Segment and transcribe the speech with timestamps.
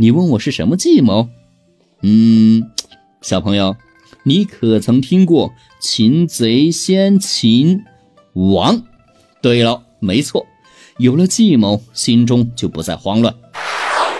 [0.00, 1.28] 你问我是什么计谋？
[2.02, 2.70] 嗯，
[3.20, 3.74] 小朋友，
[4.22, 7.82] 你可曾听过“擒贼先擒
[8.32, 8.84] 王”？
[9.42, 10.46] 对了，没错，
[10.98, 13.34] 有了计谋，心中就不再慌乱。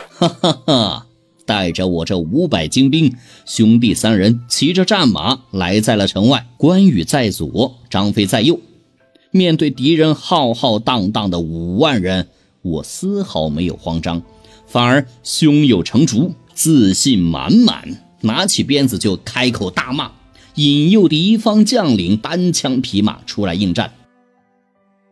[0.08, 1.06] 哈哈哈！
[1.46, 3.14] 带着我这五百精兵，
[3.46, 6.44] 兄弟三人骑着战马来在了城外。
[6.56, 8.58] 关羽在左，张飞在右。
[9.30, 12.26] 面对敌人浩浩荡荡的五万人，
[12.62, 14.20] 我丝毫没有慌张，
[14.68, 17.88] 反而胸有成竹，自信满满，
[18.20, 20.12] 拿起鞭子就开口大骂，
[20.56, 23.90] 引诱敌方将领单枪匹马出来应战。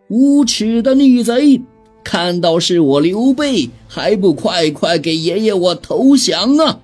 [0.09, 1.63] 无耻的逆贼！
[2.05, 6.79] 看到是我刘备，还不快快给爷爷我投降啊！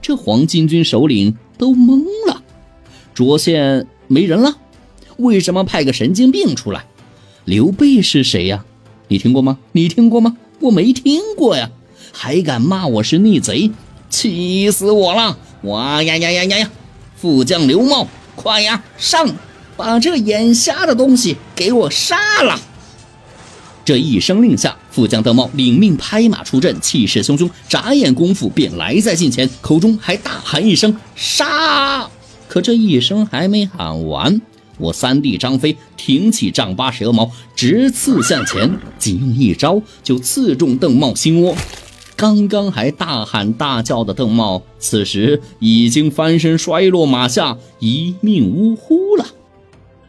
[0.00, 2.42] 这黄巾军首领都懵了，
[3.14, 4.56] 涿县没人了，
[5.18, 6.86] 为什么派个神经病出来？
[7.44, 8.64] 刘备是谁呀？
[9.08, 9.58] 你听过吗？
[9.72, 10.38] 你听过吗？
[10.60, 11.70] 我没听过呀，
[12.12, 13.70] 还敢骂我是逆贼，
[14.08, 15.38] 气死我了！
[15.62, 16.70] 哇呀呀呀呀呀！
[17.16, 19.28] 副将刘茂，快呀，上，
[19.76, 22.58] 把这眼瞎的东西给我杀了！
[23.84, 32.08] 这一声令下，副将邓茂领命拍马出阵，气势汹汹，眨眼功夫便来在近前，口中还大喊一声“杀”。
[32.48, 34.40] 可这一声还没喊完，
[34.78, 41.54] 我三弟张飞挺起丈八蛇矛，直刺向前，仅用一招就刺中邓茂心窝。
[42.20, 49.24] 刚刚还大喊大叫的邓茂，此时已经翻身摔落马下，一命呜呼了。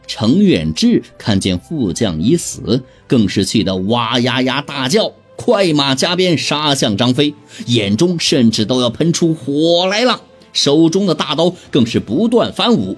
[0.06, 10.20] 程远志看见副将已死，更是气得哇呀呀大叫，快马加鞭杀向张飞，眼中甚至都要喷出火来了，
[10.52, 12.94] 手中的大刀更是不断翻舞。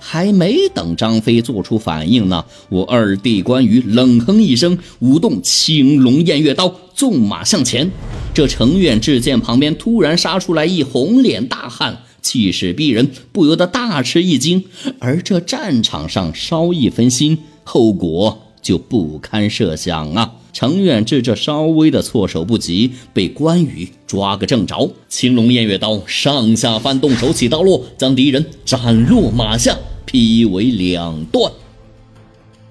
[0.00, 7.88] 还没等张飞做出反应呢，我二弟关羽冷哼一声，舞动青龙偃月刀，纵马向前。
[8.32, 12.02] 这程远志见旁边突然杀出来一红脸大汉。
[12.22, 14.64] 气势逼人，不由得大吃一惊。
[14.98, 20.34] 而这战场上稍一分心，后果就不堪设想啊！
[20.52, 24.92] 程远志这稍微的措手不及，被关羽抓个正着。
[25.08, 31.50] 青龙偃月刀上下翻动，手起刀落，将敌人斩落马下，劈为两段。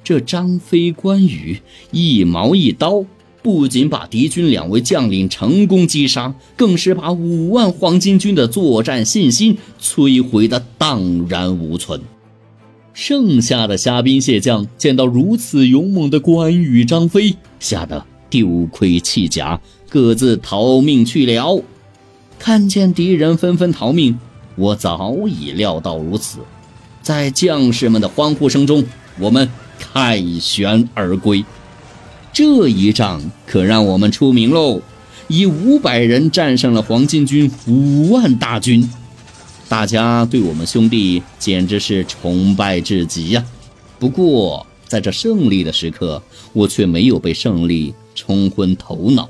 [0.04, 1.60] 这张飞、关羽
[1.92, 3.04] 一矛一刀。
[3.42, 12.02] 不仅把敌军两位将领成功击杀，更是把五万黄巾军的作战信心摧毁的荡然无存。
[12.94, 21.64] 剩下的虾兵蟹将见到如此勇猛的关羽、张飞，吓得丢盔弃甲，各自逃命去了。
[22.38, 24.20] 看见敌人纷纷逃命，
[24.56, 26.40] 我早已料到如此。
[27.02, 28.84] 在将士们的欢呼声中，
[29.18, 31.46] 我们凯旋而归。
[32.32, 34.82] 这一仗可让我们出名喽！
[35.28, 38.90] 以五百人战胜了黄巾军五万大军，
[39.68, 43.46] 大家对我们兄弟简直是崇拜至极呀。
[44.00, 46.22] 不过，在这胜利的时刻，
[46.54, 49.30] 我却没有被胜利冲昏头脑。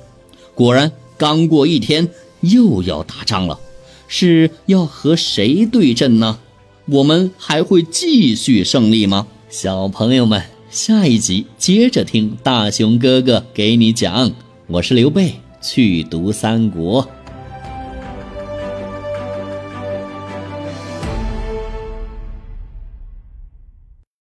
[0.56, 2.08] 果然，刚过一天，
[2.42, 3.59] 又要打仗了，
[4.08, 6.40] 是要和谁对阵呢？
[6.86, 9.28] 我们还会继续胜利吗？
[9.50, 10.59] 小朋友们。
[10.81, 14.31] 下一集接着听大熊哥哥给你讲，
[14.66, 17.06] 我是刘备，去读三国。